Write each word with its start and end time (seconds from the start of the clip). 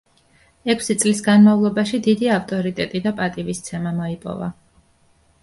ექვსი 0.73 0.95
წლის 1.03 1.19
განმავლობაში 1.27 1.99
დიდი 2.07 2.31
ავტორიტეტი 2.37 3.03
და 3.05 3.13
პატივისცემა 3.21 3.95
მოიპოვა. 4.01 4.51